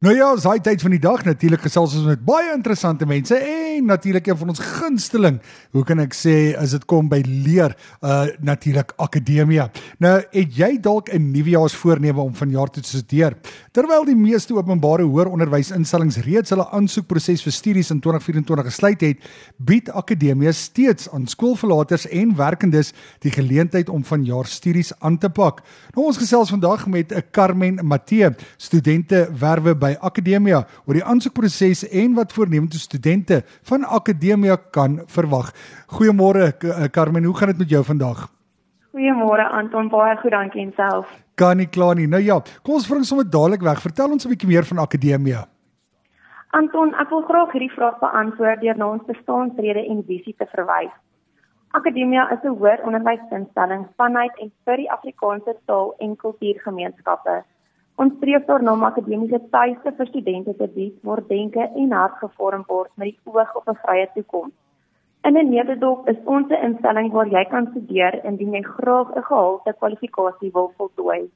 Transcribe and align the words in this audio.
Nou 0.00 0.14
ja, 0.16 0.30
ons 0.32 0.46
hy 0.48 0.54
tyd 0.64 0.80
van 0.80 0.94
die 0.94 1.02
dag. 1.02 1.26
Natuurlik 1.28 1.60
gesels 1.60 1.92
ons 1.98 2.06
met 2.08 2.20
baie 2.24 2.54
interessante 2.54 3.04
mense 3.04 3.36
en 3.36 3.69
natuurlik 3.78 4.26
een 4.26 4.36
van 4.36 4.48
ons 4.48 4.58
gunsteling. 4.58 5.38
Hoe 5.70 5.84
kan 5.84 6.02
ek 6.02 6.14
sê 6.16 6.34
as 6.58 6.74
dit 6.74 6.84
kom 6.90 7.08
by 7.08 7.20
leer, 7.26 7.76
uh 8.02 8.26
natuurlik 8.42 8.92
akademia. 8.96 9.70
Nou, 9.98 10.16
het 10.32 10.56
jy 10.56 10.80
dalk 10.80 11.08
'n 11.12 11.30
nuwejaarsvoorneme 11.30 12.20
om 12.20 12.34
vanjaar 12.34 12.70
te 12.70 12.82
studeer? 12.82 13.36
Terwyl 13.70 14.04
die 14.04 14.16
meeste 14.16 14.54
openbare 14.54 15.02
hoëronderwysinstellings 15.02 16.16
reeds 16.26 16.50
hulle 16.50 16.66
aansoekproses 16.70 17.42
vir 17.42 17.52
studies 17.52 17.90
in 17.90 18.00
2024 18.00 18.66
gesluit 18.66 19.00
het, 19.00 19.18
bied 19.56 19.90
akademia 19.90 20.52
steeds 20.52 21.08
aan 21.10 21.26
skoolverlaters 21.26 22.08
en 22.08 22.36
werkendes 22.36 22.92
die 23.20 23.30
geleentheid 23.30 23.88
om 23.88 24.04
vanjaar 24.04 24.46
studies 24.46 24.92
aan 24.98 25.18
te 25.18 25.28
pak. 25.28 25.62
Nou 25.94 26.06
ons 26.06 26.18
gesels 26.18 26.50
vandag 26.50 26.86
met 26.86 27.12
'n 27.12 27.22
Carmen 27.30 27.86
Matee, 27.86 28.30
studente 28.56 29.28
werwe 29.38 29.74
by 29.74 29.96
Akademia 30.00 30.66
oor 30.86 30.94
die 30.94 31.04
aansoekproses 31.04 31.88
en 31.88 32.14
wat 32.14 32.32
voornemende 32.32 32.78
studente 32.78 33.44
van 33.62 33.84
Akademia 33.84 34.56
kan 34.56 35.00
verwag. 35.06 35.52
Goeiemôre 35.86 36.52
eh, 36.52 36.88
Carmen, 36.90 37.24
hoe 37.24 37.36
gaan 37.36 37.48
dit 37.48 37.58
met 37.58 37.70
jou 37.70 37.84
vandag? 37.84 38.28
Goeiemôre 38.90 39.46
Anton, 39.50 39.88
baie 39.88 40.16
goed, 40.16 40.30
dankie 40.30 40.62
en 40.62 40.72
self. 40.76 41.06
Kan 41.34 41.56
nie 41.56 41.68
kla 41.68 41.92
nie. 41.94 42.08
Nou 42.10 42.22
ja, 42.22 42.40
kom 42.62 42.74
ons 42.74 42.88
bring 42.88 43.04
sommer 43.04 43.28
dadelik 43.28 43.62
weg. 43.62 43.80
Vertel 43.80 44.10
ons 44.10 44.24
'n 44.26 44.32
bietjie 44.32 44.48
meer 44.48 44.64
van 44.64 44.78
Akademia. 44.78 45.46
Anton, 46.50 46.94
ek 46.94 47.10
wil 47.10 47.22
graag 47.22 47.52
hierdie 47.52 47.74
vraag 47.76 48.00
beantwoord 48.00 48.60
deur 48.60 48.76
na 48.76 48.86
ons 48.90 49.06
bestaansrede 49.06 49.86
en 49.86 50.02
visie 50.06 50.34
te 50.38 50.46
verwys. 50.50 50.90
Akademia 51.78 52.24
is 52.34 52.42
'n 52.42 52.56
hoër 52.58 52.82
onderwysinstelling 52.82 53.86
vanuit 53.96 54.34
en 54.42 54.50
vir 54.64 54.76
die 54.76 54.90
Afrikaanse 54.90 55.54
taal 55.66 55.94
en 55.98 56.16
kultuurgemeenskappe 56.16 57.44
Ons 58.00 58.14
streef 58.16 58.46
daarna 58.48 58.72
om 58.72 58.84
akademiese 58.86 59.38
tuiste 59.52 59.90
vir 59.96 60.06
studente 60.08 60.54
te 60.56 60.66
bied 60.74 60.94
waar 61.04 61.20
denke 61.28 61.66
en 61.82 61.90
hart 61.92 62.16
gevorm 62.22 62.62
word 62.68 62.90
met 62.96 63.10
die 63.10 63.18
oog 63.28 63.50
op 63.58 63.68
'n 63.68 63.80
vrye 63.82 64.06
toekoms. 64.14 64.54
In 65.28 65.36
'n 65.36 65.50
nederdorp 65.50 66.08
is 66.08 66.16
ons 66.24 66.48
'n 66.48 66.64
instelling 66.68 67.12
waar 67.12 67.28
jy 67.28 67.44
kan 67.50 67.66
studeer 67.70 68.24
indien 68.24 68.54
jy 68.54 68.62
graag 68.62 69.08
'n 69.16 69.22
gehalte 69.22 69.74
kwalifikasie 69.80 70.50
wil 70.52 70.72
voltooi. 70.78 71.28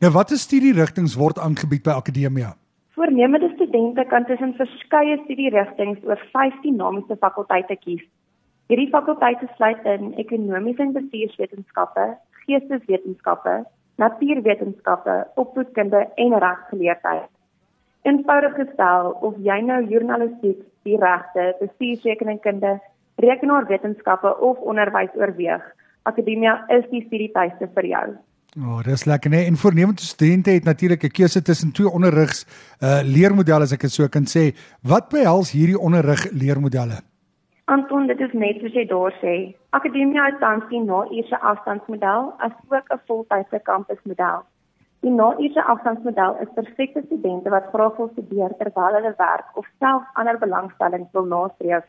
Nou 0.00 0.12
watter 0.12 0.36
studierigtinge 0.36 1.18
word 1.18 1.38
aangebied 1.38 1.82
by 1.82 1.90
Akademia? 1.90 2.54
Voornemende 2.94 3.50
studente 3.54 4.04
kan 4.04 4.24
tussen 4.24 4.54
verskeie 4.54 5.20
studierigtinge 5.24 5.96
oor 6.04 6.20
5 6.32 6.60
dinamiese 6.62 7.16
fakulteite 7.16 7.76
kies. 7.76 8.04
Hierdie 8.68 8.90
fakulteite 8.90 9.48
sluit 9.56 9.84
in 9.84 10.14
ekonomiese 10.14 10.82
en 10.82 10.92
bestuurswetenskappe, 10.92 12.16
geesteswetenskappe, 12.46 13.64
natuurwetenskappe, 14.02 15.16
opvoedkunde 15.42 16.06
en 16.24 16.38
regsgeleerdheid. 16.46 17.30
Eenvoudig 18.02 18.54
gestel, 18.58 19.12
of 19.28 19.36
jy 19.46 19.60
nou 19.62 19.78
journalistiek, 19.86 20.58
die 20.88 20.98
regte, 20.98 21.52
bestuursrekeningkunde, 21.60 22.74
rekenaarwetenskappe 23.22 24.34
of 24.48 24.58
onderwys 24.72 25.14
oorweeg, 25.20 25.62
Akademia 26.02 26.56
is 26.74 26.86
die 26.90 27.04
studietuiste 27.06 27.68
vir 27.76 27.86
jou. 27.86 28.06
O, 28.58 28.64
oh, 28.66 28.80
dis 28.84 29.06
lekker 29.08 29.30
nee. 29.32 29.46
En 29.48 29.56
voornemende 29.56 30.02
studente 30.02 30.50
het 30.50 30.64
natuurlik 30.64 31.04
'n 31.04 31.14
keuse 31.18 31.42
tussen 31.42 31.72
twee 31.72 31.88
onderrigs 31.88 32.44
uh 32.82 33.00
leermodelle 33.02 33.64
as 33.64 33.72
ek 33.72 33.80
dit 33.80 33.92
so 33.92 34.08
kan 34.08 34.26
sê. 34.26 34.52
Wat 34.82 35.08
behels 35.08 35.52
hierdie 35.52 35.78
onderrig 35.78 36.30
leermodelle? 36.30 37.00
Anton, 37.64 38.06
dit 38.06 38.20
is 38.20 38.32
net 38.34 38.58
soos 38.58 38.74
jy 38.74 38.82
daar 38.90 39.14
sê. 39.20 39.32
Akademia 39.70 40.24
het 40.24 40.40
tans 40.42 40.64
die 40.70 40.80
na-uurse 40.82 41.38
afstandsmodel 41.50 42.32
as 42.46 42.56
ook 42.68 42.88
'n 42.90 43.00
voltydse 43.06 43.60
kampusmodel. 43.68 44.42
Die 45.02 45.10
na-uurse 45.10 45.62
afstandsmodel 45.62 46.36
is 46.42 46.48
vir 46.56 46.66
sekere 46.76 47.04
studente 47.04 47.50
wat 47.50 47.70
graag 47.72 47.96
wil 47.96 48.08
studeer 48.08 48.56
terwyl 48.58 48.98
hulle 48.98 49.14
werk 49.16 49.46
of 49.54 49.66
self 49.78 50.02
ander 50.14 50.38
belangstellings 50.38 51.12
wil 51.12 51.24
nastreef. 51.24 51.86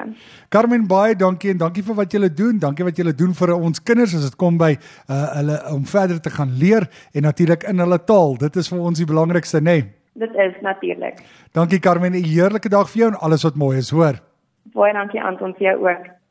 Carmen 0.50 0.86
baie 0.90 1.16
dankie 1.16 1.54
en 1.54 1.58
dankie 1.58 1.84
vir 1.86 1.98
wat 1.98 2.12
julle 2.12 2.30
doen. 2.34 2.58
Dankie 2.58 2.84
wat 2.84 2.98
julle 2.98 3.14
doen 3.14 3.34
vir 3.34 3.54
ons 3.56 3.82
kinders 3.82 4.14
as 4.18 4.26
dit 4.26 4.38
kom 4.38 4.58
by 4.58 4.74
uh, 4.76 5.20
hulle 5.38 5.60
om 5.72 5.84
verder 5.86 6.20
te 6.20 6.30
gaan 6.34 6.56
leer 6.58 6.90
en 7.14 7.26
natuurlik 7.30 7.64
in 7.70 7.80
hulle 7.80 7.98
taal. 8.04 8.36
Dit 8.36 8.58
is 8.60 8.68
vir 8.68 8.82
ons 8.82 8.98
die 8.98 9.08
belangrikste 9.08 9.62
nê. 9.62 9.78
Nee. 9.80 9.92
Dit 10.20 10.34
is 10.34 10.58
natuurlik. 10.60 11.22
Dankie 11.54 11.78
Carmen, 11.80 12.12
'n 12.12 12.24
heerlike 12.24 12.68
dag 12.68 12.90
vir 12.90 12.98
jou 12.98 13.08
en 13.08 13.22
alles 13.22 13.42
wat 13.42 13.54
mooi 13.54 13.78
is, 13.78 13.90
hoor. 13.90 14.20
Baie 14.64 14.92
dankie 14.92 15.22
Anton 15.22 15.54
vir 15.54 15.72
jou 15.72 15.88
ook. 15.88 16.19